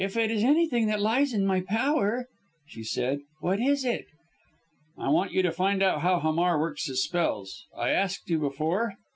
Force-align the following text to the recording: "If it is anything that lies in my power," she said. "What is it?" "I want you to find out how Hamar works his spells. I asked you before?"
"If 0.03 0.17
it 0.17 0.31
is 0.31 0.43
anything 0.43 0.87
that 0.87 0.99
lies 0.99 1.31
in 1.31 1.45
my 1.45 1.61
power," 1.61 2.27
she 2.65 2.83
said. 2.83 3.19
"What 3.39 3.59
is 3.59 3.85
it?" 3.85 4.07
"I 4.97 5.09
want 5.09 5.31
you 5.31 5.43
to 5.43 5.51
find 5.51 5.83
out 5.83 6.01
how 6.01 6.19
Hamar 6.19 6.59
works 6.59 6.87
his 6.87 7.03
spells. 7.03 7.67
I 7.77 7.91
asked 7.91 8.27
you 8.27 8.39
before?" 8.39 8.95